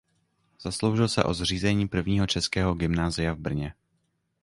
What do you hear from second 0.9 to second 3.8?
se o zřízení prvního českého gymnázia v Brně.